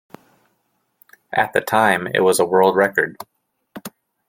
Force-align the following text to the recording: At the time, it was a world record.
At 1.31 1.53
the 1.53 1.61
time, 1.61 2.07
it 2.07 2.21
was 2.21 2.39
a 2.39 2.45
world 2.45 2.75
record. 2.75 3.17